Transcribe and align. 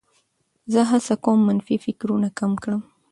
زه 0.73 0.81
هڅه 0.91 1.13
کوم 1.23 1.39
منفي 1.47 1.75
فکرونه 1.85 2.27
کم 2.39 2.51
کړم. 2.63 2.81